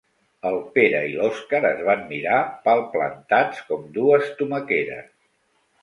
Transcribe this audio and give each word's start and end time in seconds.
El 0.51 0.55
Pere 0.77 1.01
i 1.09 1.11
l'Oskar 1.19 1.59
es 1.71 1.83
van 1.89 2.03
mirar, 2.15 2.39
palplantats 2.65 3.63
com 3.71 3.87
dues 4.01 4.37
tomaqueres. 4.43 5.17